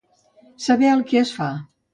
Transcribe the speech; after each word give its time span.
Saber 0.67 0.89
el 0.95 1.05
que 1.13 1.23
es 1.27 1.37
fa. 1.41 1.51